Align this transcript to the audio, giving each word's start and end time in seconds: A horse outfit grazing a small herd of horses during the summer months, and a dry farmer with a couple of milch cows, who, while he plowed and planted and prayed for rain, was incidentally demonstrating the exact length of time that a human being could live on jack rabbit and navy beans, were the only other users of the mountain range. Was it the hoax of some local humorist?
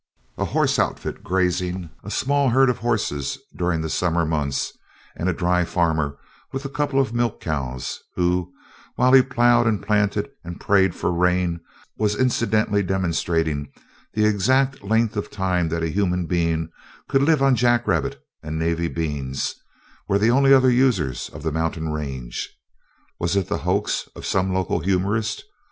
A 0.39 0.45
horse 0.45 0.79
outfit 0.79 1.23
grazing 1.23 1.91
a 2.03 2.09
small 2.09 2.49
herd 2.49 2.71
of 2.71 2.79
horses 2.79 3.37
during 3.55 3.81
the 3.81 3.87
summer 3.89 4.25
months, 4.25 4.73
and 5.15 5.29
a 5.29 5.31
dry 5.31 5.63
farmer 5.63 6.17
with 6.51 6.65
a 6.65 6.69
couple 6.69 6.99
of 6.99 7.13
milch 7.13 7.39
cows, 7.39 7.99
who, 8.15 8.51
while 8.95 9.13
he 9.13 9.21
plowed 9.21 9.67
and 9.67 9.79
planted 9.79 10.27
and 10.43 10.59
prayed 10.59 10.95
for 10.95 11.11
rain, 11.11 11.59
was 11.99 12.15
incidentally 12.15 12.81
demonstrating 12.81 13.71
the 14.15 14.25
exact 14.25 14.83
length 14.83 15.15
of 15.15 15.29
time 15.29 15.69
that 15.69 15.83
a 15.83 15.89
human 15.91 16.25
being 16.25 16.71
could 17.07 17.21
live 17.21 17.43
on 17.43 17.55
jack 17.55 17.85
rabbit 17.87 18.19
and 18.41 18.57
navy 18.57 18.87
beans, 18.87 19.53
were 20.07 20.17
the 20.17 20.31
only 20.31 20.51
other 20.51 20.71
users 20.71 21.29
of 21.29 21.43
the 21.43 21.51
mountain 21.51 21.89
range. 21.89 22.49
Was 23.19 23.35
it 23.35 23.49
the 23.49 23.59
hoax 23.59 24.09
of 24.15 24.25
some 24.25 24.51
local 24.51 24.79
humorist? 24.79 25.43